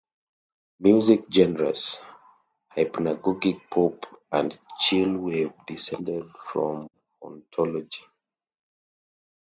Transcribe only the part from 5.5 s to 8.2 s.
descended from hauntology.